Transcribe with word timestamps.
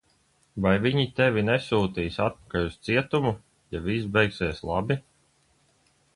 Vai 0.65 0.69
viņi 0.85 1.03
tevi 1.19 1.43
nesūtīs 1.49 2.17
atpakaļ 2.29 2.65
uz 2.71 2.79
cietumu, 2.89 3.35
ja 3.77 3.83
viss 3.91 4.09
beigsies 4.19 4.65
labi? 4.73 5.01